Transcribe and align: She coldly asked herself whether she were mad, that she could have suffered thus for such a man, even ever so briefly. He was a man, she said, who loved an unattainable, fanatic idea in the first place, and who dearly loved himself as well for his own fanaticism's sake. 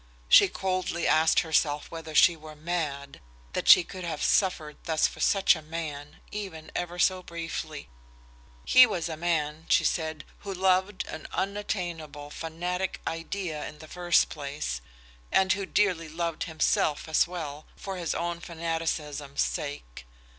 She 0.27 0.47
coldly 0.47 1.07
asked 1.07 1.41
herself 1.41 1.91
whether 1.91 2.15
she 2.15 2.35
were 2.35 2.55
mad, 2.55 3.21
that 3.53 3.67
she 3.67 3.83
could 3.83 4.03
have 4.03 4.23
suffered 4.23 4.77
thus 4.85 5.05
for 5.05 5.19
such 5.19 5.55
a 5.55 5.61
man, 5.61 6.21
even 6.31 6.71
ever 6.75 6.97
so 6.97 7.21
briefly. 7.21 7.87
He 8.65 8.87
was 8.87 9.07
a 9.07 9.15
man, 9.15 9.67
she 9.69 9.83
said, 9.85 10.25
who 10.39 10.51
loved 10.51 11.05
an 11.05 11.27
unattainable, 11.33 12.31
fanatic 12.31 12.99
idea 13.05 13.63
in 13.67 13.77
the 13.77 13.87
first 13.87 14.29
place, 14.29 14.81
and 15.31 15.53
who 15.53 15.67
dearly 15.67 16.09
loved 16.09 16.45
himself 16.45 17.07
as 17.07 17.27
well 17.27 17.67
for 17.75 17.97
his 17.97 18.15
own 18.15 18.39
fanaticism's 18.39 19.43
sake. 19.43 20.07